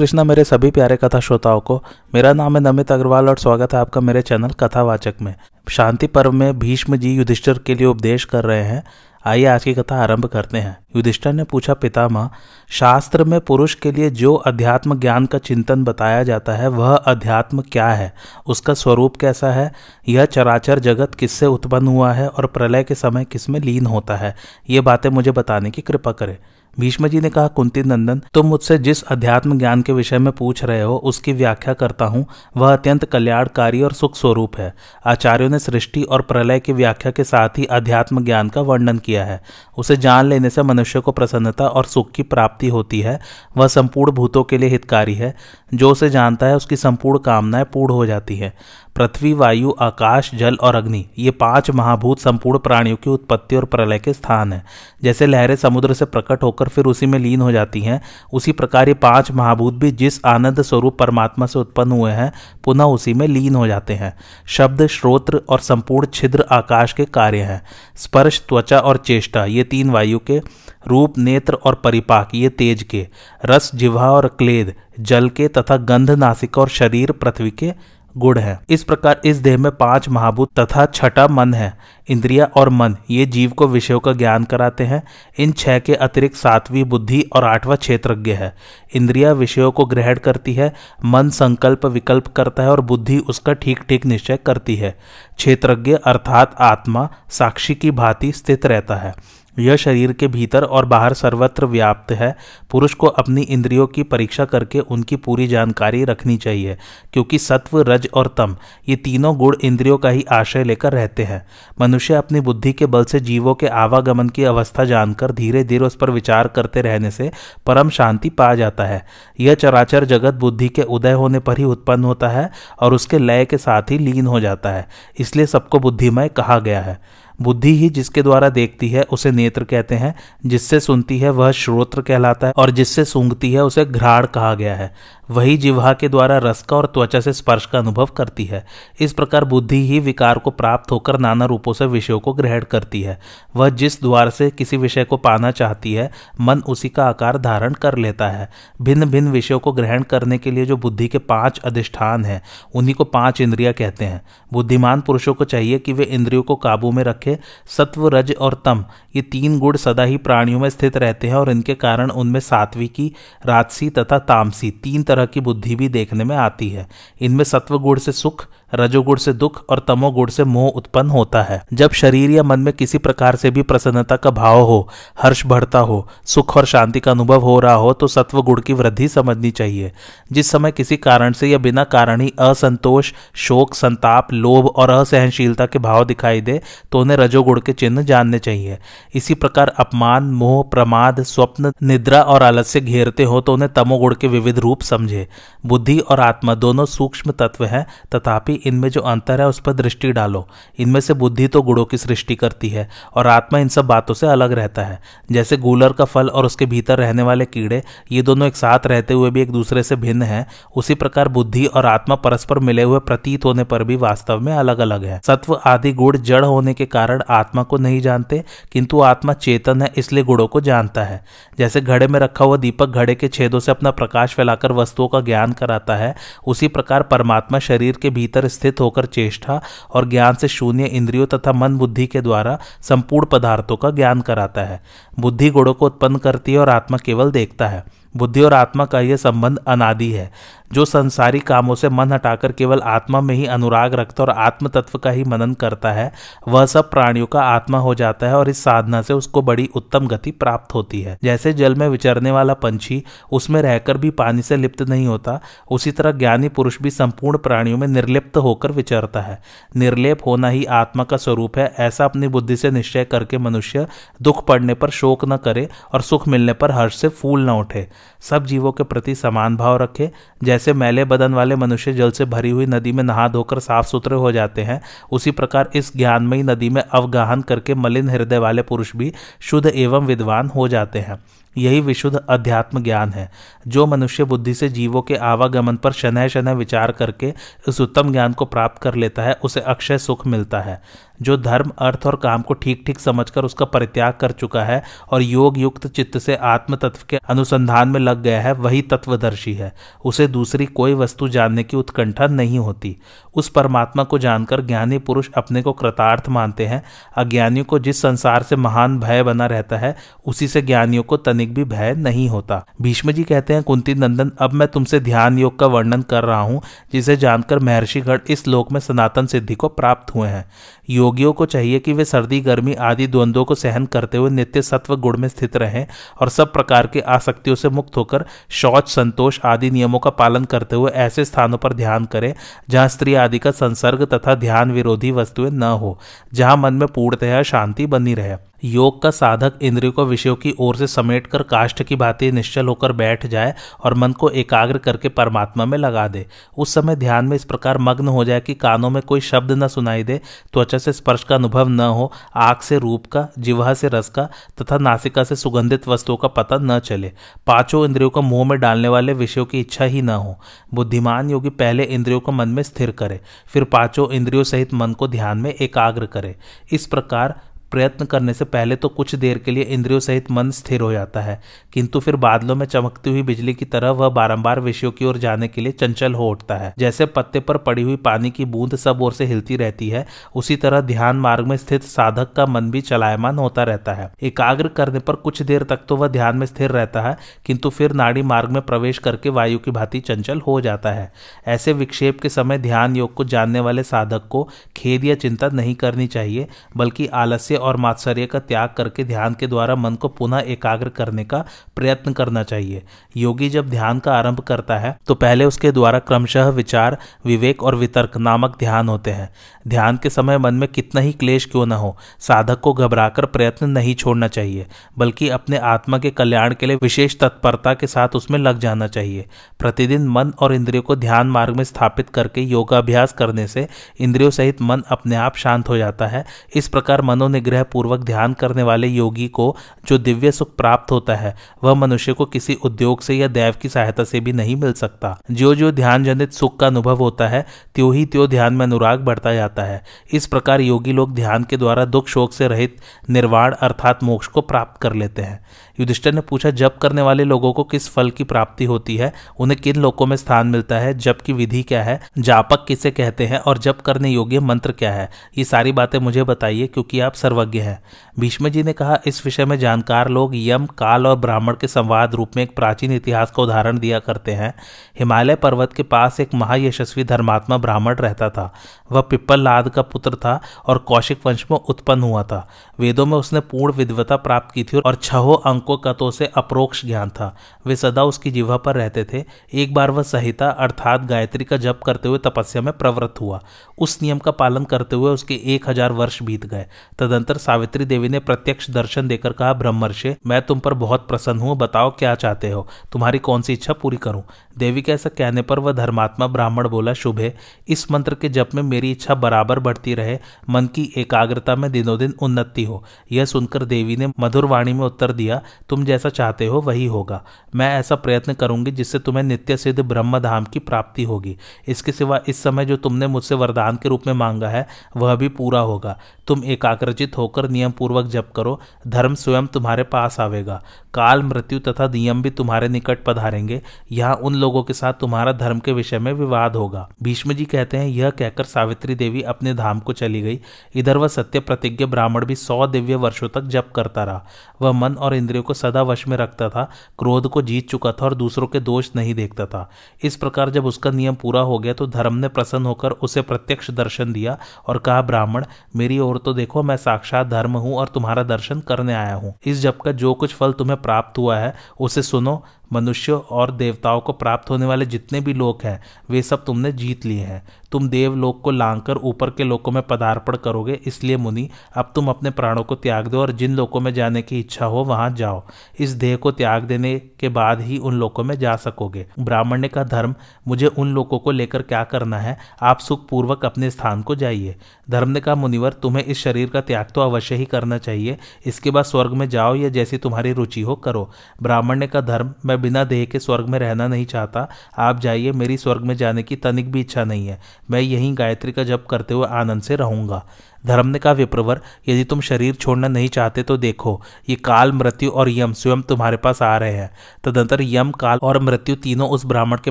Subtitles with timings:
[0.00, 1.84] कृष्णा मेरे सभी प्यारे कथा श्रोताओं को,
[2.14, 5.34] मेरा नाम है नमित अग्रवाल और स्वागत है आपका मेरे चैनल कथावाचक में।
[5.68, 8.84] शांति पर्व में भीष्म जी युधिष्ठिर के लिए उपदेश कर रहे हैं।
[9.26, 12.30] आइए आज की कथा आरंभ करते हैं। युधिष्ठिर ने पूछा, पितामह,
[12.68, 17.62] शास्त्र में पुरुष के लिए जो अध्यात्म ज्ञान का चिंतन बताया जाता है, वह अध्यात्म
[17.72, 18.12] क्या है?
[18.46, 19.72] उसका स्वरूप कैसा है?
[20.08, 24.36] यह चराचर जगत किससे उत्पन्न हुआ है और प्रलय के समय किसमें लीन होता है?
[24.70, 26.38] ये बातें मुझे बताने की कृपा करें।
[26.78, 30.64] भीष्म जी ने कहा, कुंती नंदन, तुम मुझसे जिस अध्यात्म ज्ञान के विषय में पूछ
[30.64, 34.74] रहे हो, उसकी व्याख्या करता हूँ। वह अत्यंत कल्याणकारी और सुख स्वरूप है।
[35.06, 39.24] आचार्यों ने सृष्टि और प्रलय की व्याख्या के साथ ही अध्यात्म ज्ञान का वर्णन किया
[39.24, 39.42] है।
[39.78, 43.20] उसे जान लेने से मनुष्य को प्रसन्नता और सुख की प्राप्ति होती है।
[43.56, 45.34] वह संपूर्ण भूतों के लिए हितकारी है।
[45.74, 48.54] जो उसे जानता है, उसकी संपूर्ण कामनाएँ पूर्ण हो जाती है।
[48.96, 53.98] पृथ्वी, वायु, आकाश, जल और अग्नि, ये पाँच महाभूत संपूर्ण प्राणियों की उत्पत्ति और प्रलय
[53.98, 54.64] के स्थान है।
[55.02, 58.00] जैसे लहरें समुद्र से प्रकट होकर फिर उसी में लीन हो जाती हैं,
[58.32, 62.32] उसी प्रकार ये पाँच महाभूत भी जिस आनंद स्वरूप परमात्मा से उत्पन्न हुए हैं,
[62.64, 67.38] पुनः उसी में लीन हो जाते हैं। शब्द श्रोत्र और संपूर्ण छिद्र आकाश के कार्य
[67.38, 67.62] हैं।
[67.96, 70.40] स्पर्श, त्वचा और चेष्टा, ये तीन वायु के
[70.86, 73.08] रूप, नेत्र और परिपाक, ये तेज के।
[73.44, 77.72] रस, जिह्वा और क्लेद, जल के तथा गंध, नासिका और शरीर, पृथ्वी के
[78.16, 81.78] गुण है। इस प्रकार इस देह में पाँच महाभूत तथा छठा मन है।
[82.08, 85.02] इंद्रिया और मन, ये जीव को विषयों का ज्ञान कराते हैं।
[85.38, 88.54] इन छह के अतिरिक्त सातवीं बुद्धि और आठवां क्षेत्रज्ञ है।
[88.94, 90.72] इंद्रिया विषयों को ग्रहण करती है,
[91.04, 94.98] मन संकल्प विकल्प करता है और बुद्धि उसका ठीक ठीक निश्चय करती है।
[95.36, 99.14] क्षेत्रज्ञ अर्थात आत्मा, साक्षी की भांति स्थित रहता है।
[99.60, 102.34] यह शरीर के भीतर और बाहर सर्वत्र व्याप्त है।
[102.70, 106.76] पुरुष को अपनी इंद्रियों की परीक्षा करके उनकी पूरी जानकारी रखनी चाहिए,
[107.12, 108.56] क्योंकि सत्व, रज और तम,
[108.88, 111.44] ये तीनों गुण इंद्रियों का ही आश्रय लेकर रहते हैं।
[111.80, 115.96] मनुष्य अपनी बुद्धि के बल से जीवों के आवागमन की अवस्था जानकर धीरे धीरे उस
[115.96, 117.30] पर विचार करते रहने से
[117.66, 119.04] परम शांति पा जाता है।
[119.40, 122.50] यह चराचर जगत बुद्धि के उदय होने पर ही उत्पन्न होता है
[122.80, 126.80] और उसके लय के साथ ही लीन हो जाता है, इसलिए सबको बुद्धिमय कहा गया
[126.80, 126.98] है।
[127.42, 130.14] बुद्धि ही जिसके द्वारा देखती है, उसे नेत्र कहते हैं।
[130.46, 134.76] जिससे सुनती है, वह श्रोत्र कहलाता है, और जिससे सूंघती है, उसे घ्राण कहा गया
[134.76, 134.94] है।
[135.30, 138.66] वही जिह्वा के द्वारा रस का और त्वचा से स्पर्श का अनुभव करती है।
[139.00, 143.02] इस प्रकार बुद्धि ही विकार को प्राप्त होकर नाना रूपों से विषयों को ग्रहण करती
[143.02, 143.20] है।
[143.56, 147.72] वह जिस द्वार से किसी विषय को पाना चाहती है, मन उसी का आकार धारण
[147.72, 148.50] कर लेता है।
[148.82, 152.42] भिन्न भिन्न विषयों को ग्रहण करने के लिए जो बुद्धि के पाँच अधिष्ठान हैं,
[152.74, 156.90] उन्हीं को पाँच इंद्रिया कहते हैं। बुद्धिमान पुरुषों को चाहिए कि वे इंद्रियों को काबू
[156.90, 158.84] में रखे। सत्व, रज और तम,
[159.16, 163.12] ये तीन गुण सदा ही प्राणियों में स्थित रहते हैं और इनके कारण उनमें सात्विकी
[163.46, 166.88] राजसी तथा तामसी, तीन तरह की बुद्धि भी देखने में आती है।
[167.20, 171.62] इनमें सत्व गुण से सुख रजोगुण से दुख और तमोगुण से मोह उत्पन्न होता है।
[171.72, 174.88] जब शरीर या मन में किसी प्रकार से भी प्रसन्नता का भाव हो,
[175.22, 178.72] हर्ष बढ़ता हो, सुख और शांति का अनुभव हो रहा हो तो सत्व गुण की
[178.72, 179.92] वृद्धि समझनी चाहिए।
[180.32, 185.66] जिस समय किसी कारण से या बिना कारण ही असंतोष, शोक, संताप, लोभ और असहनशीलता
[185.66, 186.60] के भाव दिखाई दे
[186.92, 188.78] तो उन्हें रजोगुण के चिन्ह जानने चाहिए।
[189.14, 194.28] इसी प्रकार अपमान, मोह, प्रमाद, स्वप्न, निद्रा और आलस्य घेरते हो तो उन्हें तमोगुण के
[194.28, 195.26] विविध रूप समझे।
[195.66, 200.12] बुद्धि और आत्मा दोनों सूक्ष्म तत्व हैं, तथापि इनमें जो अंतर है उस पर दृष्टि
[200.12, 200.46] डालो।
[200.78, 204.26] इनमें से बुद्धि तो गुणों की सृष्टि करती है और आत्मा इन सब बातों से
[204.26, 204.98] अलग रहता है।
[205.32, 209.14] जैसे गूलर का फल और उसके भीतर रहने वाले कीड़े, ये दोनों एक साथ रहते
[209.14, 210.46] हुए भी एक दूसरे से भिन्न है।
[210.76, 214.78] उसी प्रकार बुद्धि और आत्मा परस्पर मिले हुए प्रतीत होने पर भी वास्तव में अलग
[214.78, 218.42] अलग है। सत्व आदि गुण जड़ होने के कारण आत्मा को नहीं जानते,
[218.72, 221.22] किंतु आत्मा चेतन है, इसलिए गुणों को जानता है।
[221.58, 225.20] जैसे घड़े में रखा हुआ दीपक घड़े के छेदों से अपना प्रकाश फैलाकर वस्तुओं का
[225.20, 226.14] ज्ञान कराता है,
[226.46, 229.60] उसी प्रकार परमात्मा शरीर के भीतर स्थित होकर चेष्टा
[229.94, 234.60] और ज्ञान से शून्य इंद्रियों तथा मन बुद्धि के द्वारा संपूर्ण पदार्थों का ज्ञान कराता
[234.60, 234.82] है।
[235.18, 237.84] बुद्धि गुणों को उत्पन्न करती है और आत्मा केवल देखता है।
[238.16, 240.30] बुद्धि और आत्मा का यह संबंध अनादि है।
[240.72, 244.98] जो संसारी कामों से मन हटाकर केवल आत्मा में ही अनुराग रखता और आत्म तत्व
[244.98, 246.12] का ही मनन करता है,
[246.48, 250.06] वह सब प्राणियों का आत्मा हो जाता है और इस साधना से उसको बड़ी उत्तम
[250.06, 253.02] गति प्राप्त होती है। जैसे जल में विचरने वाला पंछी,
[253.32, 255.40] उसमें रहकर भी पानी से लिप्त नहीं होता,
[255.70, 259.42] उसी तरह ज्ञानी पुरुष भी संपूर्ण प्राणियों में निर्लिप्त होकर विचरता है।
[259.76, 263.86] निर्लेप होना ही आत्मा का स्वरूप है, ऐसा अपनी बुद्धि से निश्चय करके मनुष्य
[264.22, 267.88] दुख पड़ने पर शोक न करे और सुख मिलने पर हर्ष से फूल न उठे।
[268.20, 270.10] सब जीवों के प्रति समान भाव रखे,
[270.44, 274.16] जैसे मैले बदन वाले मनुष्य जल से भरी हुई नदी में नहा धोकर साफ़ सुथरे
[274.16, 274.80] हो जाते हैं,
[275.12, 280.06] उसी प्रकार इस ज्ञानमयी नदी में अवगाहन करके मलिन हृदय वाले पुरुष भी शुद्ध एवं
[280.06, 281.18] विद्वान हो जाते हैं।
[281.58, 283.30] यही विशुद्ध अध्यात्म ज्ञान है,
[283.68, 287.34] जो मनुष्य बुद्धि से जीवों के आवागमन पर शनह शनह विचार करके
[287.68, 290.82] इस उत्तम ज्ञान को प्राप्त कर लेता है, उसे अक्षय सुख मिलता है।
[291.22, 295.22] जो धर्म, अर्थ और काम को ठीक ठीक समझकर उसका परित्याग कर चुका है और
[295.22, 299.74] योग युक्त चित्त से आत्म तत्व के अनुसंधान में लग गया है, वही तत्वदर्शी है।
[300.04, 302.96] उसे दूसरी कोई वस्तु जानने की उत्कंठा नहीं होती।
[303.34, 306.82] उस परमात्मा को जानकर ज्ञानी पुरुष अपने को कृतार्थ मानते हैं।
[307.16, 311.54] अज्ञानियों को जिस संसार से महान भय बना रहता है, उसी से ज्ञानियों को तनिक
[311.54, 315.58] भी भय नहीं होता। भीष्म जी कहते हैं, कुंती नंदन, अब मैं तुमसे ध्यान योग
[315.58, 320.14] का वर्णन कर रहा हूँ, जिसे जानकर महर्षिगढ़ इस लोक में सनातन सिद्धि को प्राप्त
[320.14, 320.44] हुए हैं।
[320.90, 324.96] योगियों को चाहिए कि वे सर्दी, गर्मी आदि द्वंद्वों को सहन करते हुए नित्य सत्व
[324.96, 325.86] गुण में स्थित रहें
[326.20, 330.76] और सब प्रकार की आसक्तियों से मुक्त होकर शौच, संतोष आदि नियमों का पालन करते
[330.76, 332.34] हुए ऐसे स्थानों पर ध्यान करें,
[332.70, 335.98] जहाँ स्त्री आदि का संसर्ग तथा ध्यान विरोधी वस्तुएँ न हो,
[336.34, 340.76] जहाँ मन में पूर्णतः शांति बनी रहे। योग का साधक इंद्रियों को विषयों की ओर
[340.76, 343.54] से समेट कर काष्ठ की भांति निश्चल होकर बैठ जाए
[343.84, 346.26] और मन को एकाग्र करके परमात्मा में लगा दे।
[346.56, 349.68] उस समय ध्यान में इस प्रकार मग्न हो जाए कि कानों में कोई शब्द न
[349.68, 350.20] सुनाई दे,
[350.52, 354.28] त्वचा से स्पर्श का अनुभव न हो आग से रूप का जिवा से रस का
[354.62, 357.12] तथा नासिका से सुगंधित वस्तुओं का पता न चले।
[357.46, 360.38] पाँचों इंद्रियों को मुँह में डालने वाले विषयों की इच्छा ही न हो।
[360.74, 365.08] बुद्धिमान योगी पहले इंद्रियों को मन में स्थिर करे, फिर पाँचों इंद्रियों सहित मन को
[365.08, 366.36] ध्यान में एकाग्र करे।
[366.72, 367.40] इस प्रकार
[367.72, 371.20] प्रयत्न करने से पहले तो कुछ देर के लिए इंद्रियों सहित मन स्थिर हो जाता
[371.20, 371.40] है,
[371.72, 375.48] किंतु फिर बादलों में चमकती हुई बिजली की तरह वह बारंबार विषयों की ओर जाने
[375.48, 379.02] के लिए चंचल हो उठता है। जैसे पत्ते पर पड़ी हुई पानी की बूंद सब
[379.02, 382.80] ओर से हिलती रहती है, उसी तरह ध्यान मार्ग में स्थित साधक का मन भी
[382.82, 386.70] चलायमान होता रहता है। एकाग्र करने पर कुछ देर तक तो वह ध्यान में स्थिर
[386.70, 387.16] रहता है,
[387.46, 391.12] किंतु फिर नाड़ी मार्ग में प्रवेश करके वायु की भांति चंचल हो जाता है।
[391.48, 395.74] ऐसे विक्षेप के समय ध्यान योग को जानने वाले साधक को खेद या चिंता नहीं
[395.74, 396.46] करनी चाहिए,
[396.76, 401.24] बल्कि आलस्य और मात्सर्य का त्याग करके ध्यान के द्वारा मन को पुनः एकाग्र करने
[401.24, 401.44] का
[401.76, 402.82] प्रयत्न करना चाहिए।
[403.16, 407.74] योगी जब ध्यान का आरंभ करता है तो पहले उसके द्वारा क्रमशः विचार, विवेक और
[407.74, 409.28] वितर्क नामक ध्यान होते हैं।
[409.68, 413.68] ध्यान के समय मन में कितना ही क्लेश क्यों न हो, साधक को घबराकर प्रयत्न
[413.70, 414.66] नहीं छोड़ना चाहिए,
[414.98, 419.26] बल्कि अपने आत्मा के कल्याण के लिए विशेष तत्परता के साथ उसमें लग जाना चाहिए।
[419.58, 423.66] प्रतिदिन मन और इंद्रियों को ध्यान मार्ग में स्थापित करके योगाभ्यास करने से
[424.00, 426.24] इंद्रियों सहित मन अपने आप शांत हो जाता है।
[426.54, 429.56] इस प्रकार मनोनिग्रह अनुग्रह पूर्वक ध्यान करने वाले योगी को
[429.86, 433.68] जो दिव्य सुख प्राप्त होता है, वह मनुष्य को किसी उद्योग से या दैव की
[433.68, 437.46] सहायता से भी नहीं मिल सकता। जो जो ध्यान जनित सुख का अनुभव होता है,
[437.74, 439.82] त्यो ही त्यो ध्यान में अनुराग बढ़ता जाता है।
[440.12, 442.76] इस प्रकार योगी लोग ध्यान के द्वारा दुख शोक से रहित
[443.10, 445.44] निर्वाण अर्थात मोक्ष को प्राप्त कर लेते हैं।
[445.80, 449.12] युधिष्ठर ने पूछा, जप करने वाले लोगों को किस फल की प्राप्ति होती है?
[449.38, 450.98] उन्हें किन लोगों में स्थान मिलता है?
[450.98, 452.00] जप की विधि क्या है?
[452.18, 453.38] जापक किसे कहते हैं?
[453.38, 455.10] और जप करने योग्य मंत्र क्या है?
[455.38, 457.82] ये सारी बातें मुझे बताइए, क्योंकि आप सर्वज्ञ हैं।
[458.18, 462.14] भीष्म जी ने कहा, इस विषय में जानकार लोग यम, काल और ब्राह्मण के संवाद
[462.14, 464.54] रूप में एक प्राचीन इतिहास का उदाहरण दिया करते हैं।
[464.98, 468.54] हिमालय पर्वत के पास एक महायशस्वी धर्मात्मा ब्राह्मण रहता था।
[468.92, 472.48] वह पिप्पल लाद का पुत्र था और कौशिक वंश में उत्पन्न हुआ था।
[472.80, 476.84] वेदों में उसने पूर्ण विद्वता प्राप्त की थी और छहो अंकों का तो उसे अप्रोक्ष
[476.86, 477.34] ज्ञान था।
[477.66, 481.80] वे सदा उसकी जीवा पर रहते थे। एक बार वह संहिता, अर्थात गायत्री का जप
[481.86, 483.40] करते हुए तपस्या में प्रवृत्त हुआ।
[483.78, 486.66] उस नियम का पालन करते हुए उसके एक हज़ार वर्ष बीत गए।
[486.98, 491.56] तदंतर सावित्री देवी ने प्रत्यक्ष दर्शन देकर कहा, ब्रह्मर्षि, मैं तुम पर बहुत प्रसन्न हूँ।
[491.56, 492.66] बताओ, क्या चाहते हो?
[492.92, 494.22] तुम्हारी कौन सी इच्छा पूरी करूँ?
[494.58, 497.34] देवी के ऐसा कहने पर वह धर्मात्मा ब्राह्मण बोला, शुभ है
[497.68, 500.18] इस मंत्र के जप में मेरी इच्छा बराबर बढ़ती रहे।
[500.50, 504.84] मन की एकाग्रता में दिनों दिन उन्नति हो। यह सुनकर देवी ने मधुर वाणी में
[504.86, 507.24] उत्तर दिया तुम जैसा चाहते हो वही होगा।
[507.54, 511.36] मैं ऐसा प्रयत्न करूँगी जिससे तुम्हें नित्य सिद्ध ब्रह्म धाम की प्राप्ति होगी।
[511.68, 515.28] इसके सिवा इस समय जो तुमने मुझसे वरदान के रूप में मांगा है, वह भी
[515.28, 520.62] पूरा होगा। तुम एकाग्रचित होकर नियम पूर्वक जप करो। धर्म स्वयं तुम्हारे पास आवेगा।
[520.94, 523.62] काल, मृत्यु तथा नियम भी तुम्हारे निकट पधारेंगे।
[523.92, 527.76] यहाँ उन लोगों के साथ तुम्हारा धर्म के विषय में विवाद होगा। भीष्म जी कहते
[527.76, 530.40] हैं, यह कहकर सावित्री देवी अपने धाम को चली गई।
[530.74, 534.26] इधर वह सत्य प्रतिज्ञ ब्राह्मण भी सौ दिव्य वर्षों तक जप करता रहा।
[534.62, 536.64] वह मन और इंद्रियों को सदा वश में रखता था,
[536.98, 539.68] क्रोध को जीत चुका था और दूसरों के दोष नहीं देखता था।
[540.02, 543.70] इस प्रकार जब उसका नियम पूरा हो गया तो धर्म ने प्रसन्न होकर उसे प्रत्यक्ष
[543.70, 545.44] दर्शन दिया और कहा, ब्राह्मण,
[545.76, 549.60] मेरी ओर तो देखो, मैं साक्षात धर्म हूँ और तुम्हारा दर्शन करने आया हूँ। इस
[549.60, 554.12] जब का जो कुछ फल तुम्हें प्राप्त हुआ है, उसे सुनो मनुष्यों और देवताओं को
[554.12, 558.40] प्राप्त होने वाले जितने भी लोक हैं, वे सब तुमने जीत लिए हैं। तुम देवलोक
[558.42, 562.74] को लांघकर ऊपर के लोकों में पदार्पण करोगे, इसलिए मुनि, अब तुम अपने प्राणों को
[562.74, 565.42] त्याग दो और जिन लोकों में जाने की इच्छा हो, वहाँ जाओ।
[565.78, 569.84] इस देह को त्याग देने के बाद ही उन लोकों में जा सकोगे। ब्राह्मण्य का
[569.84, 570.14] धर्म,
[570.48, 572.38] मुझे उन लोगों को लेकर क्या करना है?
[572.62, 574.56] आप सुखपूर्वक अपने स्थान को जाइए।
[574.90, 578.70] धर्म ने कहा मुनिवर, तुम्हें इस शरीर का त्याग तो अवश्य ही करना चाहिए। इसके
[578.70, 581.10] बाद स्वर्ग में जाओ या जैसी तुम्हारी रुचि हो, करो।
[581.42, 584.48] ब्राह्मण्य का धर्म, मैं बिना देह के स्वर्ग में रहना नहीं चाहता।
[584.78, 587.40] आप जाइए, मेरी स्वर्ग में जाने की तनिक भी इच्छा नहीं है।
[587.70, 590.26] मैं यहीं गायत्री का जप करते हुए आनंद से रहूँगा।
[590.66, 595.10] धर्म ने कहा, विप्रवर, यदि तुम शरीर छोड़ना नहीं चाहते तो देखो, ये काल, मृत्यु
[595.10, 596.90] और यम स्वयं तुम्हारे पास आ रहे हैं।
[597.24, 599.70] तदंतर यम, काल और मृत्यु तीनों उस ब्राह्मण के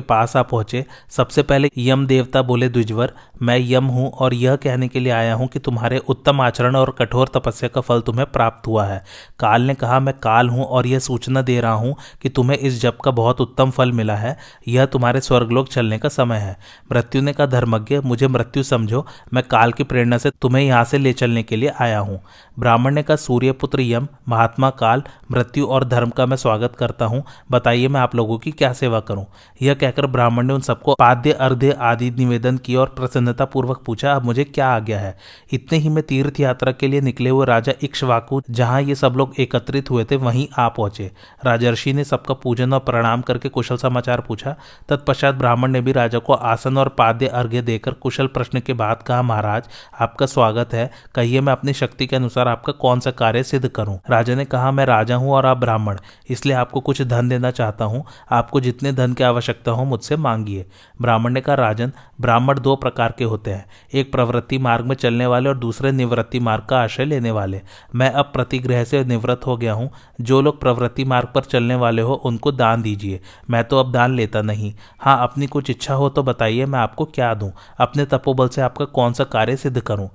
[0.00, 4.88] पास आ पहुँचे। सबसे पहले यम देवता बोले, द्विजवर, मैं यम हूँ और यह कहने
[4.88, 8.66] के लिए आया हूँ कि तुम्हारे उत्तम आचरण और कठोर तपस्या का फल तुम्हें प्राप्त
[8.66, 9.04] हुआ है।
[9.38, 12.80] काल ने कहा, मैं काल हूँ और यह सूचना दे रहा हूँ कि तुम्हें इस
[12.82, 14.36] जप का बहुत उत्तम फल मिला है।
[14.68, 16.56] यह तुम्हारे स्वर्गलोक चलने का समय है।
[16.92, 20.98] मृत्यु ने कहा, धर्मज्ञ, मुझे मृत्यु समझो। मैं काल की प्रेरणा से तुम्हें यहाँ से
[20.98, 22.20] ले चलने के लिए आया हूँ।
[22.58, 27.22] ब्राह्मण ने कहा सूर्यपुत्र यम, महात्मा काल, मृत्यु और धर्म का मैं स्वागत करता हूँ।
[27.50, 29.26] बताइए मैं आप लोगों की क्या सेवा करूँ?
[29.62, 34.12] यह कहकर ब्राह्मण ने उन सबको पाद्य अर्ध्य आदि निवेदन किया और प्रसन्नता पूर्वक पूछा,
[34.12, 35.16] अब मुझे क्या आ गया है?
[35.52, 39.34] इतने ही में तीर्थ यात्रा के लिए निकले हुए राजा इक्ष्वाकु, जहाँ ये सब लोग
[39.38, 41.10] एकत्रित हुए थे, वहीं आ पहुँचे।
[41.44, 44.56] राजर्षि ने सबका पूजन और प्रणाम करके कुशल समाचार पूछा।
[44.88, 49.02] तत्पश्चात ब्राह्मण ने भी राजा को आसन और पाद्य अर्घ्य देकर कुशल प्रश्न के बाद
[49.02, 49.68] कहा, महाराज,
[50.00, 53.98] आपका स्वागत है, कहिए मैं अपनी शक्ति के अनुसार आपका कौन सा कार्य सिद्ध करूँ?
[54.10, 55.98] राजा ने कहा, मैं राजा हूँ और आप ब्राह्मण,
[56.28, 60.66] इसलिए आपको कुछ धन देना चाहता हूँ। आपको जितने धन की आवश्यकता हो मुझसे मांगिए।
[61.02, 65.26] ब्राह्मण ने कहा, राजन, ब्राह्मण दो प्रकार के होते हैं। एक प्रवृत्ति मार्ग में चलने
[65.26, 67.60] वाले और दूसरे निवृत्ति मार्ग का आश्रय लेने वाले।
[67.94, 72.02] मैं अब प्रतिग्रह से निवृत्त हो गया हूँ। जो लोग प्रवृत्ति मार्ग पर चलने वाले
[72.02, 76.08] हो, उनको दान दीजिए। मैं तो अब दान लेता नहीं। हाँ अपनी कुछ इच्छा हो
[76.08, 77.50] तो बताइए, मैं आपको क्या दूँ?
[77.80, 80.08] अपने तपोबल से आपका कौन सा कार्य सिद्ध करूँ?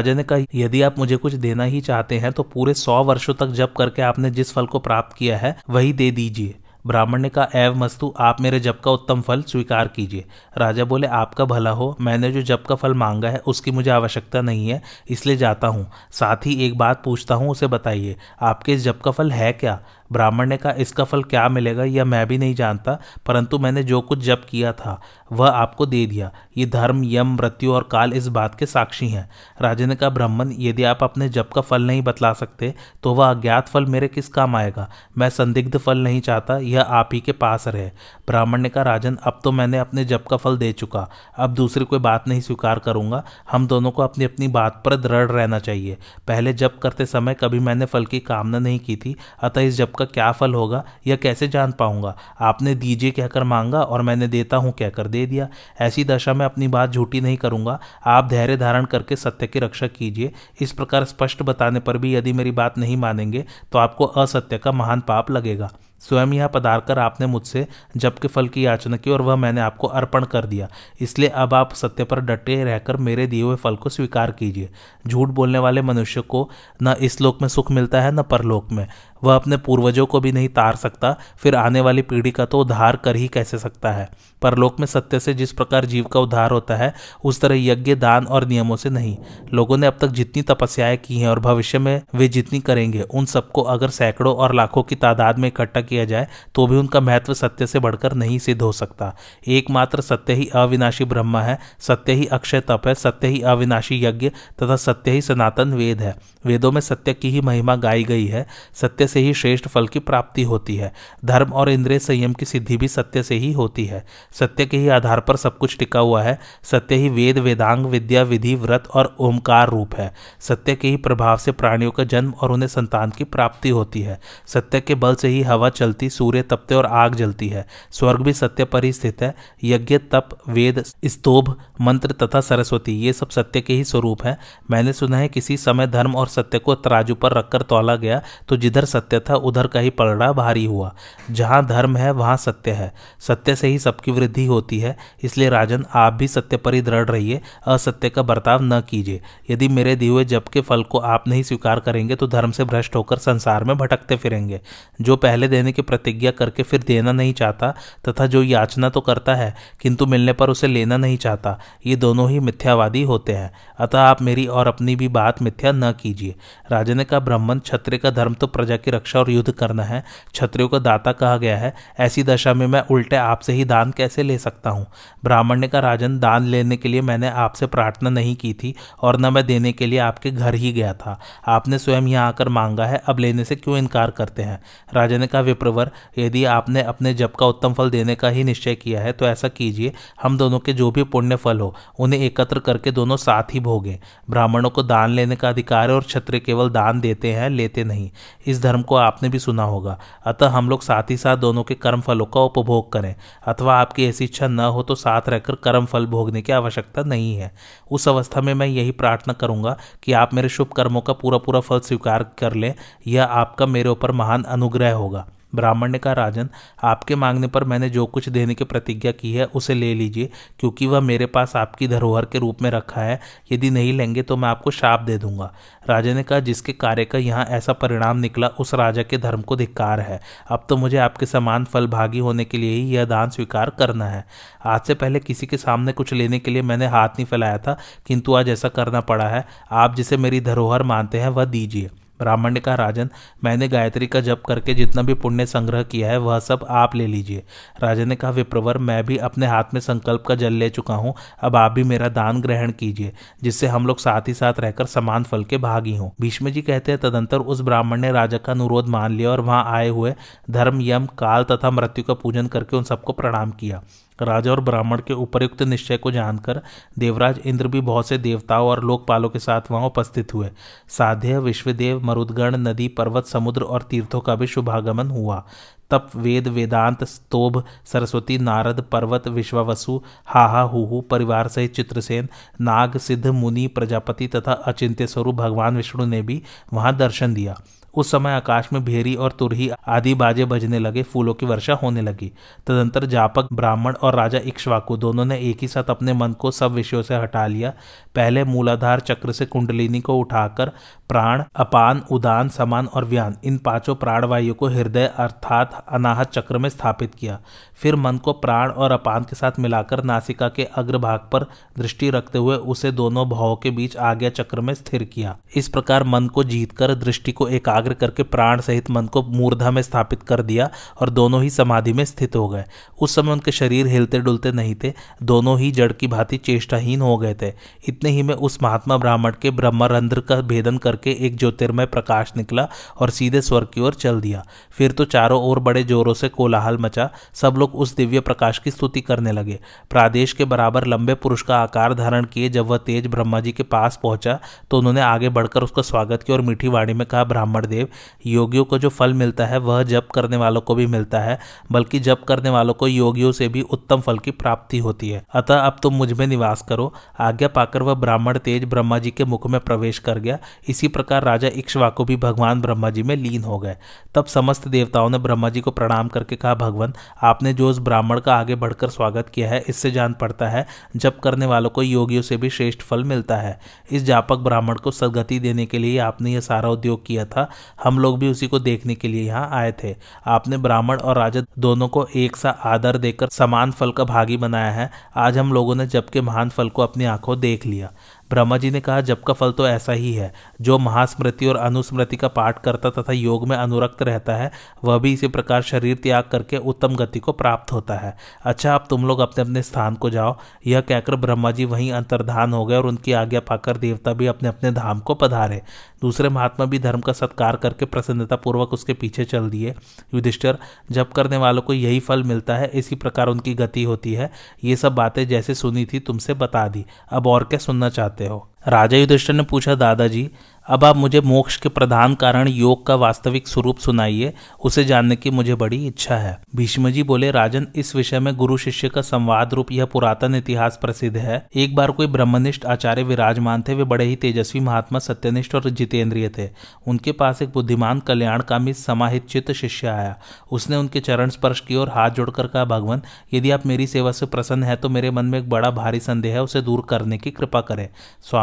[0.00, 3.34] राजा ने कहा, यदि आप मुझे कुछ देना ही चाहते हैं तो पूरे सौ वर्षों
[3.34, 6.54] तक जब करके आपने जिस फल को प्राप्त किया है, वही दे दीजिए
[6.84, 10.24] ब्राह्मण ने कहा एव मस्तु, आप मेरे जप का उत्तम फल स्वीकार कीजिए
[10.58, 14.40] राजा बोले, आपका भला हो, मैंने जो जप का फल मांगा है, उसकी मुझे आवश्यकता
[14.40, 14.80] नहीं है,
[15.10, 19.10] इसलिए जाता हूँ। साथ ही एक बात पूछता हूँ, उसे बताइए, आपके इस जप का
[19.10, 19.80] फल है क्या?
[20.12, 24.00] ब्राह्मण ने कहा, इसका फल क्या मिलेगा यह मैं भी नहीं जानता, परंतु मैंने जो
[24.00, 25.00] कुछ जप किया था,
[25.30, 29.28] वह आपको दे दिया। ये धर्म, यम, मृत्यु और काल इस बात के साक्षी हैं।
[29.62, 33.30] राजा ने कहा, ब्राह्मण, यदि आप अपने जप का फल नहीं बतला सकते तो वह
[33.30, 34.88] अज्ञात फल मेरे किस काम आएगा?
[35.18, 37.90] मैं संदिग्ध फल नहीं चाहता, यह आप ही के पास रहे।
[38.26, 41.84] ब्राह्मण ने कहा, राजन, अब तो मैंने अपने जप का फल दे चुका। अब दूसरी
[41.84, 45.96] कोई बात नहीं स्वीकार करूँगा। हम दोनों को अपनी अपनी बात पर दृढ़ रहना चाहिए।
[46.28, 49.92] पहले जप करते समय कभी मैंने फल की कामना नहीं की थी, अतः इस जप
[50.00, 52.14] का क्या फल होगा यह कैसे जान पाऊँगा?
[52.40, 55.48] आपने दीजिए कहकर मांगा और मैंने देता हूँ कहकर दे दिया।
[55.80, 59.86] ऐसी दशा में अपनी बात झूठी नहीं करूँगा। आप धैर्य धारण करके सत्य की रक्षा
[59.88, 64.58] कीजिए। इस प्रकार स्पष्ट बताने पर भी यदि मेरी बात नहीं मानेंगे तो आपको असत्य
[64.58, 67.66] का महान पाप लगेगा। स्वयं यह पधार कर आपने मुझसे
[67.96, 70.68] जब के फल की याचना की और वह मैंने आपको अर्पण कर दिया।
[71.00, 74.68] इसलिए अब आप सत्य पर डटे रहकर मेरे दिए हुए फल को स्वीकार कीजिए।
[75.06, 76.48] झूठ बोलने वाले मनुष्य को
[76.82, 78.86] न इस लोक में सुख मिलता है, न परलोक में।
[79.24, 82.96] वह अपने पूर्वजों को भी नहीं तार सकता, फिर आने वाली पीढ़ी का तो उद्धार
[82.96, 84.08] कर ही कैसे सकता है?
[84.42, 88.26] परलोक में सत्य से जिस प्रकार जीव का उद्धार होता है, उस तरह यज्ञ, दान
[88.26, 89.16] और नियमों से नहीं।
[89.54, 93.24] लोगों ने अब तक जितनी तपस्याएँ की हैं और भविष्य में वे जितनी करेंगे, उन
[93.24, 97.34] सबको अगर सैकड़ों और लाखों की तादाद में इकट्ठा किया जाए तो भी उनका महत्व
[97.34, 99.14] सत्य से बढ़कर नहीं सिद्ध हो सकता।
[99.48, 104.28] एकमात्र सत्य ही अविनाशी ब्रह्म है, सत्य ही अक्षय तप है, सत्य ही अविनाशी यज्ञ
[104.62, 106.14] तथा सत्य ही सनातन वेद है।
[106.46, 109.98] वेदों में सत्य की ही महिमा गाई गई है। सत्य से ही श्रेष्ठ फल की
[110.00, 110.92] प्राप्ति होती है।
[111.24, 114.88] धर्म और इंद्रिय संयम की सिद्धि भी सत्य से ही होती है। सत्य के ही
[114.88, 119.14] आधार पर सब कुछ टिका हुआ है। सत्य ही वेद, वेदांग, विद्या, विधि, व्रत और
[119.20, 123.24] ओमकार रूप है। सत्य के ही प्रभाव से प्राणियों का जन्म और उन्हें संतान की
[123.24, 127.48] प्राप्ति होती है। सत्य के बल से ही हवा चलती, सूर्य तपते और आग जलती
[127.48, 132.92] है। स्वर्ग भी सत्य पर ही स्थित है। यज्ञ, तप, वेद, स्तोभ, मंत्र तथा सरस्वती,
[132.92, 134.38] ये सब सत्य के ही स्वरूप है।
[134.70, 138.56] मैंने सुना है किसी समय धर्म और सत्य को तराजू पर रखकर तोला गया तो
[138.56, 140.94] जिधर सत्य था, उधर का ही पलड़ा भारी हुआ।
[141.30, 145.84] जहाँ धर्म है, वहाँ सत्य है। सत्य से ही सबकी वृद्धि होती है, इसलिए राजन,
[145.94, 150.08] आप भी सत्य पर ही दृढ़ रहिए, असत्य का बर्ताव न कीजिए। यदि मेरे दिए
[150.08, 153.64] हुए जब के फल को आप नहीं स्वीकार करेंगे तो धर्म से भ्रष्ट होकर संसार
[153.64, 154.60] में भटकते फिरेंगे।
[155.00, 157.74] जो पहले देने की प्रतिज्ञा करके फिर देना नहीं चाहता,
[158.08, 162.28] तथा जो याचना तो करता है, किंतु मिलने पर उसे लेना नहीं चाहता, ये दोनों
[162.30, 166.34] ही मिथ्यावादी होते हैं। अतः आप मेरी और अपनी भी बात मिथ्या न कीजिए।
[166.72, 169.82] राजा ने कहा ब्राह्मण, क्षत्रिय का धर्म तो प्रजा के की रक्षा और युद्ध करना
[169.82, 173.90] है। क्षत्रियो को दाता कहा गया है। ऐसी दशा में मैं उल्टे आपसे ही दान
[173.90, 174.86] कैसे ले सकता हूँ?
[175.24, 179.20] ब्राह्मण ने कहा राजन दान लेने के लिए मैंने आपसे प्रार्थना नहीं की थी और
[179.20, 181.18] न मैं देने के लिए आपके घर ही गया था।
[181.48, 184.60] आपने स्वयं यहाँ आकर मांगा है। अब लेने से क्यों इनकार करते हैं?
[184.94, 188.74] राजा ने कहा विप्रवर, यदि आपने अपने जप का उत्तम फल देने का ही निश्चय
[188.74, 189.92] किया है तो ऐसा कीजिए,
[190.22, 193.98] हम दोनों के जो भी पुण्य फल हो, उन्हें एकत्र करके दोनों साथ ही भोगें।
[194.30, 198.10] ब्राह्मणों को दान लेने का अधिकार है और क्षत्रिय केवल दान देते हैं, लेते नहीं।
[198.46, 201.74] इस धर्म को आपने भी सुना होगा। अतः हम लोग साथ ही साथ दोनों के
[201.74, 203.14] कर्म फलों का उपभोग करें।
[203.46, 207.36] अथवा आपकी ऐसी इच्छा न हो तो साथ रहकर कर्म फल भोगने की आवश्यकता नहीं
[207.36, 207.54] है।
[207.90, 211.60] उस अवस्था में मैं यही प्रार्थना करूँगा कि आप मेरे शुभ कर्मों का पूरा पूरा
[211.60, 212.74] फल स्वीकार कर लें।
[213.06, 216.48] यह आपका मेरे ऊपर महान अनुग्रह होगा। ब्राह्मण ने कहा राजन,
[216.82, 220.86] आपके मांगने पर मैंने जो कुछ देने की प्रतिज्ञा की है, उसे ले लीजिए, क्योंकि
[220.86, 223.20] वह मेरे पास आपकी धरोहर के रूप में रखा है।
[223.52, 225.52] यदि नहीं लेंगे तो मैं आपको शाप दे दूँगा।
[225.88, 229.56] राजा ने कहा, जिसके कार्य का यहाँ ऐसा परिणाम निकला, उस राजा के धर्म को
[229.56, 233.30] धिक्कार है। अब तो मुझे आपके समान फल भागी होने के लिए ही यह दान
[233.30, 234.24] स्वीकार करना है।
[234.66, 237.78] आज से पहले किसी के सामने कुछ लेने के लिए मैंने हाथ नहीं फैलाया था,
[238.06, 241.90] किंतु आज ऐसा करना पड़ा है। आप जिसे मेरी धरोहर मानते हैं, वह दीजिए।
[242.20, 243.10] ब्राह्मण ने कहा राजन
[243.44, 247.06] मैंने गायत्री का जप करके जितना भी पुण्य संग्रह किया है, वह सब आप ले
[247.06, 247.42] लीजिए।
[247.82, 251.14] राजन ने कहा, विप्रवर, मैं भी अपने हाथ में संकल्प का जल ले चुका हूँ।
[251.42, 253.12] अब आप भी मेरा दान ग्रहण कीजिए,
[253.42, 256.92] जिससे हम लोग साथ ही साथ रहकर समान फल के भागी हों। भीष्म जी कहते
[256.92, 260.14] हैं, तदंतर उस ब्राह्मण ने राजा का अनुरोध मान लिया और वहाँ आए हुए
[260.50, 263.82] धर्म, यम, काल तथा मृत्यु का पूजन करके उन सबको प्रणाम किया।
[264.22, 266.60] राजा और ब्राह्मण के उपयुक्त निश्चय को जानकर
[266.98, 270.50] देवराज इंद्र भी बहुत से देवताओं और लोकपालों के साथ वहाँ उपस्थित हुए।
[270.88, 275.44] साध्य, विश्वदेव, मरुदगण, नदी, पर्वत, समुद्र और तीर्थों का भी शुभागमन हुआ।
[275.90, 282.28] तप, वेद, वेदांत, स्तोभ, सरस्वती, नारद, पर्वत, विश्वावसु, हाहा, हुहु, परिवार सहित चित्रसेन,
[282.60, 286.42] नाग, सिद्ध, मुनि, प्रजापति तथा अचिंत्य स्वरूप भगवान विष्णु ने भी
[286.72, 287.60] वहाँ दर्शन दिया।
[287.94, 292.00] उस समय आकाश में भेरी और तुरही आदि बाजे बजने लगे, फूलों की वर्षा होने
[292.00, 292.32] लगी।
[292.66, 296.72] तदंतर जापक, ब्राह्मण और राजा इक्ष्वाकु दोनों ने एक ही साथ अपने मन को सब
[296.72, 297.72] विषयों से हटा लिया।
[298.14, 300.72] पहले मूलाधार चक्र से कुंडलिनी को उठाकर
[301.10, 306.68] प्राण, अपान, उदान, समान और व्यान, इन पाँचों प्राणवायु को हृदय अर्थात अनाहत चक्र में
[306.68, 307.38] स्थापित किया।
[307.82, 311.46] फिर मन को प्राण और अपान के साथ मिलाकर नासिका के अग्रभाग पर
[311.78, 316.04] दृष्टि रखते हुए उसे दोनों भावों के बीच आज्ञा चक्र में स्थिर किया। इस प्रकार
[316.04, 320.42] मन को जीतकर दृष्टि को एकाग्र करके प्राण सहित मन को मूर्धा में स्थापित कर
[320.42, 320.70] दिया
[321.00, 322.64] और दोनों ही समाधि में स्थित हो गए।
[323.00, 324.92] उस समय उनके शरीर हिलते डुलते नहीं थे,
[325.22, 327.52] दोनों ही जड़ की भांति चेष्टाहीन हो गए थे।
[327.88, 332.68] इतने ही में उस महात्मा ब्राह्मण के ब्रह्मरंध्र का भेदन करके एक ज्योतिर्मय प्रकाश निकला
[332.98, 336.78] और सीधे स्वर्ग की ओर चल दिया। फिर तो चारों ओर बड़े जोरों से कोलाहल
[336.78, 339.58] मचा। सब लोग उस दिव्य प्रकाश की स्तुति करने लगे।
[339.90, 343.62] प्रादेश के बराबर लंबे पुरुष का आकार धारण किए जब वह तेज ब्रह्मा जी के
[343.62, 344.38] पास पहुँचा
[344.70, 347.88] तो उन्होंने आगे बढ़कर उसका स्वागत किया और मीठी वाणी में कहा, ब्राह्मण देव,
[348.26, 351.38] योगियों को जो फल मिलता है, वह जप करने वालों को भी मिलता है,
[351.72, 355.58] बल्कि जप करने वालों को योगियों से भी उत्तम फल की प्राप्ति होती है। अतः
[355.58, 359.60] अब तुम मुझमें निवास करो। आज्ञा पाकर वह ब्राह्मण तेज ब्रह्मा जी के मुख में
[359.60, 363.76] प्रवेश कर गया। इसी प्रकार राजा इक्ष्वाकु भी भगवान ब्रह्मा जी में लीन हो गए।
[364.14, 368.20] तब समस्त देवताओं ने ब्रह्मा जी को प्रणाम करके कहा, भगवान, आपने जो उस ब्राह्मण
[368.20, 372.22] का आगे बढ़कर स्वागत किया है, इससे जान पड़ता है जब करने वालों को योगियों
[372.22, 373.58] से भी श्रेष्ठ फल मिलता है।
[373.92, 377.48] इस जापक ब्राह्मण को सदगति देने के लिए आपने यह सारा उद्योग किया था।
[377.84, 381.42] हम लोग भी उसी को देखने के लिए यहाँ आए थे। आपने ब्राह्मण और राजा
[381.58, 385.74] दोनों को एक सा आदर देकर समान फल का भागी बनाया है। आज हम लोगों
[385.74, 387.92] ने जब के महान फल को अपनी आँखों देख लिया।
[388.30, 392.16] ब्रह्मा जी ने कहा जब का फल तो ऐसा ही है। जो महास्मृति और अनुस्मृति
[392.16, 394.50] का पाठ करता तथा योग में अनुरक्त रहता है,
[394.84, 398.86] वह भी इसी प्रकार शरीर त्याग करके उत्तम गति को प्राप्त होता है। अच्छा अब
[398.90, 402.76] तुम लोग अपने अपने स्थान को जाओ। यह कहकर ब्रह्मा जी वहीं अंतर्धान हो गए
[402.76, 405.62] और उनकी आज्ञा पाकर देवता भी अपने अपने धाम को पधारे।
[406.00, 409.74] दूसरे महात्मा भी धर्म का सत्कार करके प्रसन्नतापूर्वक उसके पीछे चल दिए।
[410.14, 410.58] युधिष्ठर
[410.90, 414.30] जब करने वालों को यही फल मिलता है, इसी प्रकार उनकी गति होती है।
[414.64, 418.48] ये सब बातें जैसे सुनी थी, तुमसे बता दी। अब और क्या सुनना चाहते हो
[418.68, 420.30] राजा युधिष्ठिर ने पूछा, दादाजी,
[420.66, 425.30] अब आप मुझे मोक्ष के प्रधान कारण योग का वास्तविक स्वरूप सुनाइए। उसे जानने की
[425.30, 429.54] मुझे बड़ी इच्छा है। भीष्म जी बोले, राजन, इस विषय में गुरु शिष्य का संवाद
[429.54, 434.04] रूप यह पुरातन इतिहास प्रसिद्ध है। एक बार कोई ब्रह्मनिष्ठ आचार्य विराजमान थे, वे बड़े
[434.04, 436.48] ही तेजस्वी महात्मा, सत्यनिष्ठ और जितेंद्रिय थे।
[436.86, 440.16] उनके पास एक बुद्धिमान कल्याण कल्याणकामी समाहित चित्त शिष्य आया।
[440.52, 443.02] उसने उनके चरण स्पर्श किए और हाथ जोड़कर कहा, भगवान,
[443.34, 446.34] यदि आप मेरी सेवा से प्रसन्न है तो मेरे मन में एक बड़ा भारी संदेह
[446.34, 447.88] है, उसे दूर करने की कृपा करें।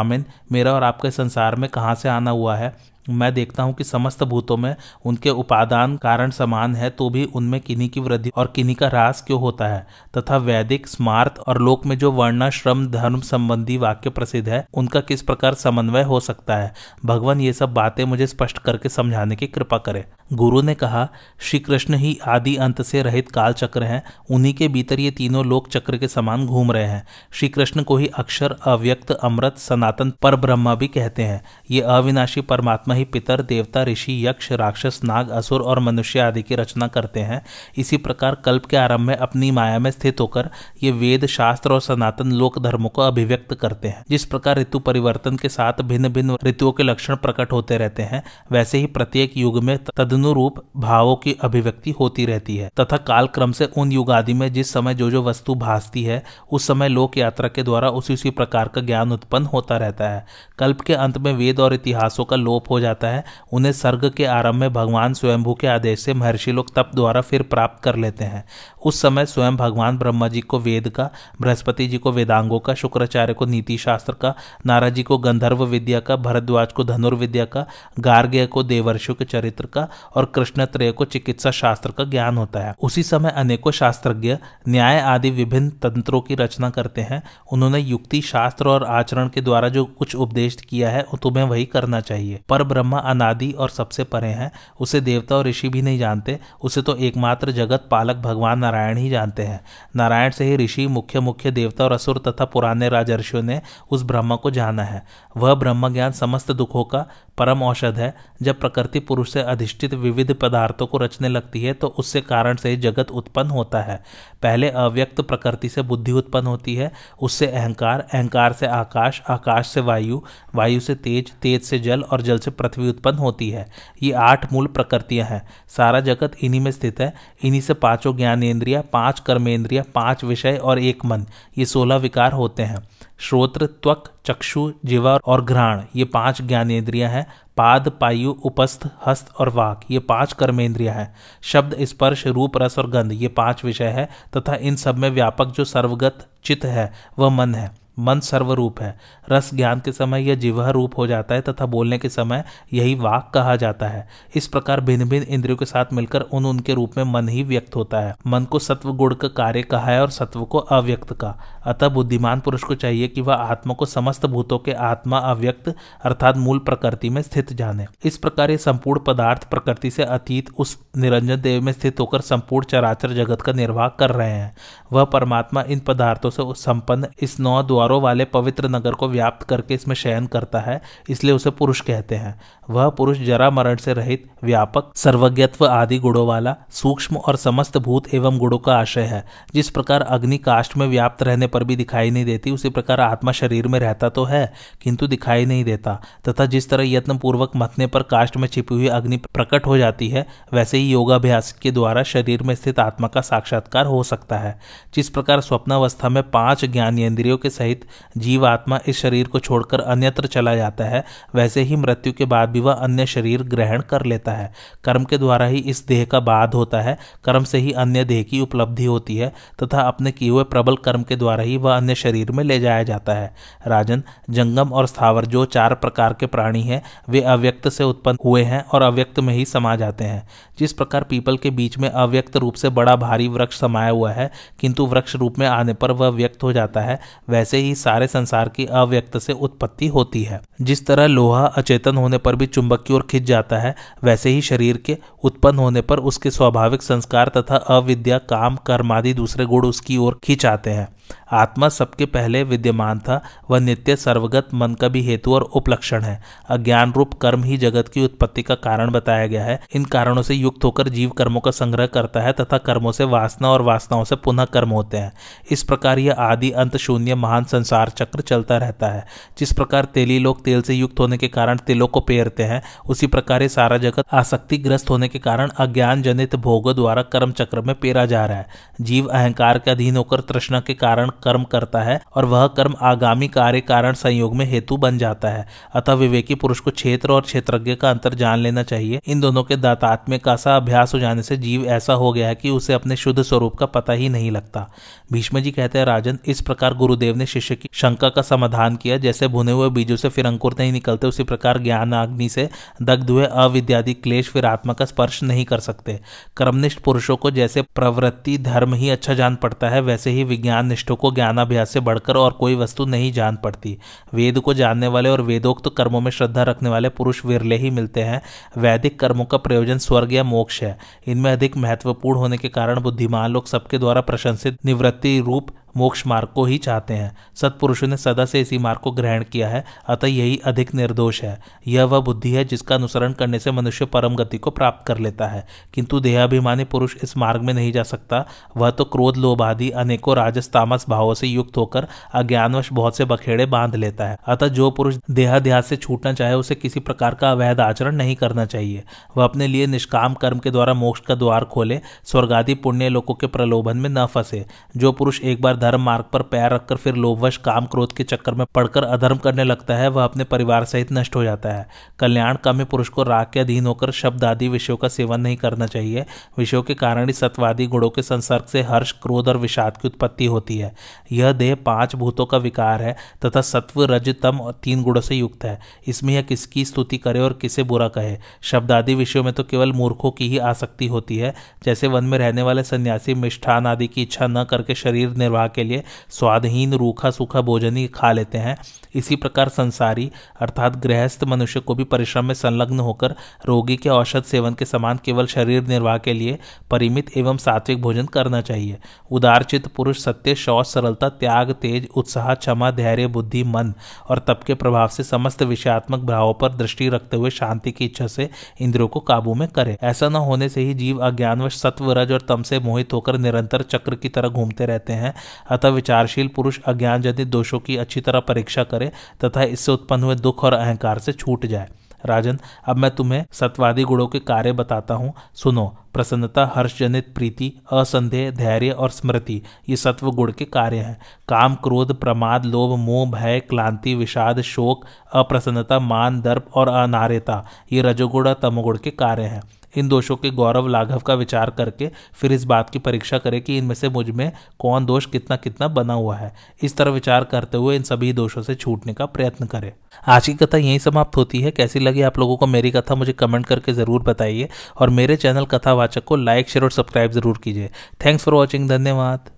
[0.08, 2.74] स्वामिन मेरा और आपके संसार में कहाँ से आना हुआ है।
[3.08, 7.60] मैं देखता हूँ कि समस्त भूतों में उनके उपादान कारण समान है तो भी उनमें
[7.60, 9.86] किन्हीं की वृद्धि और किन्हीं का ह्रास क्यों होता है?
[10.18, 15.22] तथा वैदिक, स्मार्त और लोक में जो वर्णाश्रम धर्म संबंधी वाक्य प्रसिद्ध है, उनका किस
[15.22, 16.74] प्रकार समन्वय हो सकता है?
[17.04, 21.58] भगवान ये सब बातें मुझे स्पष्ट करके समझाने की कृपा करे। गुरु ने कहा श्री
[21.58, 25.68] कृष्ण ही आदि अंत से रहित काल चक्र हैं, उन्हीं के भीतर ये तीनों लोक
[25.68, 30.36] चक्र के समान घूम रहे हैं। श्री कृष्ण को ही अक्षर, अव्यक्त, अमृत, सनातन पर
[30.36, 35.62] ब्रह्मा भी कहते हैं। ये अविनाशी परमात्मा ही पितर, देवता, ऋषि, यक्ष, राक्षस, नाग, असुर
[35.62, 37.44] और मनुष्य आदि की रचना करते हैं।
[37.76, 40.50] इसी प्रकार कल्प के आरंभ में अपनी माया में स्थित होकर
[40.82, 45.36] ये वेद, शास्त्र और सनातन लोक धर्मों को अभिव्यक्त करते हैं। जिस प्रकार ऋतु परिवर्तन
[45.36, 49.62] के साथ भिन्न भिन्न ऋतुओं के लक्षण प्रकट होते रहते हैं, वैसे ही प्रत्येक युग
[49.62, 54.34] में तदनुरूप भावों की अभिव्यक्ति होती रहती है। तथा काल क्रम से उन युग आदि
[54.34, 58.14] में जिस समय जो जो वस्तु भासती है, उस समय लोक यात्रा के द्वारा उसी
[58.14, 60.26] उसी प्रकार का ज्ञान उत्पन्न होता रहता है।
[60.58, 64.24] कल्प के अंत में वेद और इतिहासों का लोप हो जाता है, उन्हें सर्ग के
[64.24, 68.24] आरंभ में भगवान स्वयंभू के आदेश से महर्षि लोग तप द्वारा फिर प्राप्त कर लेते
[68.24, 68.44] हैं।
[68.84, 71.10] उस समय स्वयं भगवान ब्रह्मा जी को वेद का,
[71.40, 74.34] बृहस्पति जी को वेदांगों का, शुक्राचार्य को नीति शास्त्र का
[74.66, 77.66] नाराज़ जी को गंधर्व विद्या का, भरद्वाज को धनुर्विद्या का,
[78.00, 82.60] गार्ग्य को देवर्षियों के चरित्र का और कृष्ण त्रय को चिकित्सा शास्त्र का ज्ञान होता
[82.60, 84.36] है। उसी समय अनेकों शास्त्रज्ञ
[84.68, 89.68] न्याय आदि विभिन्न तंत्रों की रचना करते हैं। उन्होंने युक्ति शास्त्र और आचरण के द्वारा
[89.68, 94.28] जो कुछ उपदेश किया है, तुम्हें वही करना चाहिए। पर ब्रह्मा अनादि और सबसे परे
[94.28, 98.96] हैं, उसे देवता और ऋषि भी नहीं जानते, उसे तो एकमात्र जगत पालक भगवान नारायण
[98.96, 99.60] ही जानते हैं।
[99.96, 104.36] नारायण से ही ऋषि, मुख्य मुख्य देवता और असुर तथा पुराने राजर्षियों ने उस ब्रह्म
[104.36, 105.02] को जाना है।
[105.36, 107.06] वह ब्रह्म ज्ञान समस्त दुखों का
[107.38, 111.86] परम औषध है। जब प्रकृति पुरुष से अधिष्ठित विविध पदार्थों को रचने लगती है तो
[111.98, 114.02] उससे कारण से ही जगत उत्पन्न होता है।
[114.42, 116.90] पहले अव्यक्त प्रकृति से बुद्धि उत्पन्न होती है,
[117.22, 120.20] उससे अहंकार अहंकार से आकाश आकाश से वायु
[120.54, 123.66] वायु से तेज तेज से जल और जल से पृथ्वी उत्पन्न होती है।
[124.02, 127.12] ये आठ मूल प्रकृतियाँ हैं। सारा जगत इन्हीं में स्थित है।
[127.44, 128.12] इन्हीं से पाँचों
[128.58, 131.26] ज्ञानेन्द्रिया पाँच कर्मेंद्रिया, पाँच विषय और एक मन,
[131.58, 132.78] ये सोलह विकार होते हैं।
[133.18, 139.48] श्रोत्र, त्वक, चक्षु जीवा और घ्राण, ये पाँच ज्ञानेन्द्रिया हैं। पाद, पायु, उपस्थ, हस्त और
[139.48, 144.08] वाक, ये पाँच कर्मेंद्रिया हैं। शब्द, स्पर्श, रूप, रस और गंध, ये पाँच विषय है
[144.36, 148.98] तथा इन सब में व्यापक जो सर्वगत चित्त है, वह मन है। मन सर्वरूप है।
[149.30, 152.94] रस ज्ञान के समय यह जिवह रूप हो जाता है तथा बोलने के समय यही
[152.94, 156.92] वाक कहा जाता है। इस प्रकार भिन्न भिन्न इंद्रियों के साथ मिलकर उन उनके रूप
[156.96, 160.10] में मन ही व्यक्त होता है। मन को सत्व गुण का कार्य कहा है और
[160.10, 161.34] सत्व को अव्यक्त का।
[161.66, 166.36] अतः बुद्धिमान पुरुष को चाहिए कि वह आत्मा को समस्त भूतों के आत्मा अव्यक्त अर्थात
[166.36, 171.40] मूल प्रकृति में स्थित जाने। इस प्रकार ये संपूर्ण पदार्थ प्रकृति से अतीत उस निरंजन
[171.40, 174.56] देव में स्थित होकर संपूर्ण चराचर जगत का निर्वाह कर रहे हैं।
[174.92, 179.74] वह परमात्मा इन पदार्थों से संपन्न इस नौ द्वारों वाले पवित्र नगर को व्याप्त करके
[179.74, 184.26] इसमें शयन करता है, इसलिए उसे पुरुष कहते हैं। वह पुरुष जरा मरण से रहित,
[184.44, 189.24] व्यापक, सर्वज्ञत्व आदि गुणों वाला, सूक्ष्म और समस्त भूत एवं गुणों का आशय है।
[189.54, 193.32] जिस प्रकार अग्नि काष्ट में व्याप्त रहने पर भी दिखाई नहीं देती, उसी प्रकार आत्मा
[193.32, 197.86] शरीर में रहता तो है, किंतु दिखाई नहीं देता। तथा जिस तरह यत्न पूर्वक मथने
[197.86, 202.02] पर काष्ट में छिपी हुई अग्नि प्रकट हो जाती है, वैसे ही योगाभ्यास के द्वारा
[202.02, 204.58] शरीर में स्थित आत्मा का साक्षात्कार हो सकता है।
[204.94, 207.77] जिस प्रकार स्वप्नावस्था में पाँच ज्ञानेन्द्रियों के सहित
[208.18, 212.48] जीव आत्मा इस शरीर को छोड़कर अन्यत्र चला जाता है, वैसे ही मृत्यु के बाद
[212.48, 214.52] भी वह अन्य शरीर ग्रहण कर लेता है।
[214.84, 218.22] कर्म के द्वारा ही इस देह का बाध होता है, कर्म से ही अन्य देह
[218.22, 221.94] की उपलब्धि होती है, तथा अपने किए हुए प्रबल कर्म के द्वारा ही वह अन्य
[221.94, 223.34] शरीर में ले जाया जाता है।
[223.66, 228.42] राजन, जंगम और स्थावर जो चार प्रकार के प्राणी हैं, वे अव्यक्त से उत्पन्न हुए
[228.42, 232.36] हैं और अव्यक्त में ही समा जाते हैं। जिस प्रकार पीपल के बीच में अव्यक्त
[232.36, 236.08] रूप से बड़ा भारी वृक्ष समाया हुआ है, किंतु वृक्ष रूप में आने पर वह
[236.08, 240.86] व्यक्त हो जाता है, वैसे ही सारे संसार की अव्यक्त से उत्पत्ति होती है। जिस
[240.86, 244.76] तरह लोहा अचेतन होने पर भी चुंबक की ओर खिंच जाता है, वैसे ही शरीर
[244.76, 250.20] के उत्पन्न होने पर उसके स्वाभाविक संस्कार तथा अविद्या, काम कर्मादि दूसरे गुण उसकी ओर
[250.24, 250.88] खिंच आते हैं।
[251.32, 256.22] आत्मा सबके पहले विद्यमान था, वह नित्य, सर्वगत, मन का भी हेतु और उपलक्षण है।
[256.48, 260.34] अज्ञान रूप कर्म ही जगत की उत्पत्ति का कारण बताया गया है। इन कारणों से
[260.34, 264.16] युक्त होकर जीव कर्मों का संग्रह करता है तथा कर्मों से वासना और वासनाओं से
[264.16, 265.12] पुनः कर्म होते हैं।
[265.50, 269.06] इस प्रकार यह आदि अंत शून्य महान संसार चक्र चलता रहता है।
[269.38, 273.06] जिस प्रकार तेली लोग तेल से युक्त होने के कारण तिलों को पेरते हैं, उसी
[273.06, 277.74] प्रकार ये सारा जगत आसक्तिग्रस्त होने के कारण अज्ञान जनित भोगों द्वारा कर्म चक्र में
[277.74, 278.48] पेरा जा रहा है।
[278.80, 282.74] जीव अहंकार के अधीन होकर तृष्णा के कारण कारण कर्म करता है और वह कर्म
[282.80, 287.22] आगामी कार्य कारण संयोग में हेतु बन जाता है। अतः विवेकी पुरुष को क्षेत्र और
[287.22, 291.22] क्षेत्रज्ञ का अंतर जान लेना चाहिए। इन दोनों के दातात्म्य का सा अभ्यास हो जाने
[291.22, 294.30] से जीव ऐसा हो गया है कि उसे अपने शुद्ध स्वरूप का पता ही नहीं
[294.30, 294.66] लगता।
[295.12, 298.96] भीष्म जी कहते हैं, राजन, इस प्रकार गुरुदेव ने शिष्य की शंका का समाधान किया।
[298.96, 302.48] जैसे भुने हुए बीजों से फिर अंकुर नहीं निकलते, उसी प्रकार ज्ञान अग्नि से
[302.82, 306.00] दग्ध हुए अविद्यादि क्लेश फिर आत्मा का स्पर्श नहीं कर सकते।
[306.36, 310.96] कर्मनिष्ठ पुरुषों को जैसे प्रवृत्ति, धर्म ही अच्छा जान पड़ता है, वैसे ही विज्ञान निष्ठों
[310.96, 313.78] को ज्ञानाभ्यास से बढ़कर और कोई वस्तु नहीं जान पड़ती।
[314.14, 318.02] वेद को जानने वाले और वेदोक्त कर्मों में श्रद्धा रखने वाले पुरुष विरले ही मिलते
[318.02, 318.22] हैं।
[318.58, 323.30] वैदिक कर्मों का प्रयोजन स्वर्ग या मोक्ष है। इनमें अधिक महत्वपूर्ण होने के कारण बुद्धिमान
[323.30, 328.24] लोग सबके द्वारा प्रशंसित निवृत्ति रूप मोक्ष मार्ग को ही चाहते हैं। सत्पुरुषों ने सदा
[328.24, 332.30] से इसी मार्ग को ग्रहण किया है, अतः यही अधिक निर्दोष है। यह वह बुद्धि
[332.30, 336.64] है जिसका अनुसरण करने से मनुष्य परम गति को प्राप्त कर लेता है। किंतु देहाभिमानी
[336.64, 338.26] पुरुष इस मार्ग में नहीं जा सकता।
[338.56, 343.46] वह तो क्रोध, लोभ आदि अनेकों राजस्तामस भावों से युक्त होकर अज्ञानवश बहुत से बखेड़े
[343.46, 347.60] बाँध लेता है। अतः जो पुरुष देहाध्यास से छूटना चाहे, उसे किसी प्रकार का अवैध
[347.60, 348.84] आचरण नहीं करना चाहिए।
[349.16, 353.26] वह अपने लिए निष्काम कर्म के द्वारा मोक्ष का द्वार खोले, स्वर्गादि पुण्य लोगों के
[353.26, 357.36] प्रलोभन में न फंसे। जो पुरुष एक बार धर्म मार्ग पर पैर रखकर फिर लोभवश
[357.36, 361.16] काम क्रोध के चक्कर में पड़कर अधर्म करने लगता है, वह अपने परिवार सहित नष्ट
[361.16, 361.68] हो जाता है।
[361.98, 365.66] कल्याण कामी पुरुष को राग के अधीन होकर शब्द आदि विषयों का सेवन नहीं करना
[365.66, 366.04] चाहिए।
[366.38, 370.26] विषयों के कारण ही सत्वादी गुणों के संसर्ग से हर्ष, क्रोध और विषाद की उत्पत्ति
[370.26, 370.74] होती है।
[371.12, 375.14] यह देह पाँच भूतों का विकार है तथा सत्व, रज, तम और तीन गुणों से
[375.14, 378.16] युक्त है। इसमें यह किसकी स्तुति करे और किसे बुरा कहे?
[378.42, 382.18] शब्द आदि विषयों में तो केवल मूर्खों की ही आसक्ति होती है। जैसे वन में
[382.18, 387.10] रहने वाले सन्यासी मिष्ठान आदि की इच्छा न करके शरीर निर्वाह के लिए स्वादहीन, रूखा,
[387.10, 388.56] सूखा भोजन ही खा लेते हैं।
[388.94, 393.14] इसी प्रकार संसारी, अर्थात गृहस्थ मनुष्य को भी परिश्रम में संलग्न होकर
[393.46, 396.38] रोगी के औषध सेवन के समान केवल शरीर निर्वाह के लिए
[396.70, 398.78] परिमित एवं सात्विक भोजन करना चाहिए।
[399.10, 403.74] उदारचित पुरुष सत्य, शौच, सरलता, त्याग, तेज, उत्साह, क्षमा, धैर्य, बुद्धि, मन
[404.08, 408.06] और तप के प्रभाव से समस्त विषयात्मक भावों पर दृष्टि रखते हुए शांति की इच्छा
[408.06, 408.30] से
[408.60, 412.20] इंद्रियों को काबू में करे। ऐसा न होने से ही जीव अज्ञानवश सत्व रज और
[412.20, 415.14] तम से मोहित होकर निरंतर चक्र की तरह घूमते रहते हैं।
[415.50, 418.92] अतः विचारशील पुरुष अज्ञान जनित दोषों की अच्छी तरह परीक्षा करे
[419.24, 421.68] तथा इससे उत्पन्न हुए दुख और अहंकार से छूट जाए।
[422.06, 428.30] राजन, अब मैं तुम्हें सत्वादी गुणों के कार्य बताता हूँ। सुनो, प्रसन्नता, हर्षजनित प्रीति, असंदेह,
[428.30, 433.40] धैर्य और स्मृति, ये सत्व गुण के कार्य हैं। काम, क्रोध, प्रमाद, लोभ, मोह, भय,
[433.40, 439.42] क्लांति, विषाद, शोक, अप्रसन्नता, मान, दर्प और अनार्यता, ये रजोगुण और तमोगुण के कार्य हैं।
[439.74, 443.56] इन दोषों के गौरव लाघव का विचार करके फिर इस बात की परीक्षा करें कि
[443.58, 447.76] इनमें से मुझमें कौन दोष कितना कितना बना हुआ है। इस तरह विचार करते हुए
[447.76, 449.72] इन सभी दोषों से छूटने का प्रयत्न करें।
[450.08, 453.12] आज की कथा यही समाप्त होती है। कैसी लगी आप लोगों को मेरी कथा, मुझे
[453.12, 457.70] कमेंट करके ज़रूर बताइए। और मेरे चैनल कथावाचक को लाइक, शेयर और सब्सक्राइब ज़रूर कीजिए।
[458.04, 459.30] थैंक्स फॉर वॉचिंग, धन्यवाद।